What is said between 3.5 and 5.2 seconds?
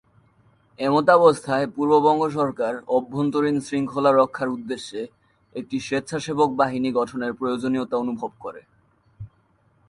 শৃঙ্খলা রক্ষার উদ্দেশ্যে